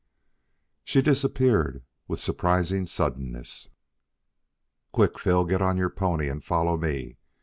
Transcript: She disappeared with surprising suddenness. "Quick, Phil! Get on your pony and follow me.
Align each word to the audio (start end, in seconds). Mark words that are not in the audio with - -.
She 0.83 1.03
disappeared 1.03 1.83
with 2.07 2.19
surprising 2.19 2.87
suddenness. 2.87 3.69
"Quick, 4.91 5.19
Phil! 5.19 5.45
Get 5.45 5.61
on 5.61 5.77
your 5.77 5.91
pony 5.91 6.27
and 6.27 6.43
follow 6.43 6.75
me. 6.75 7.17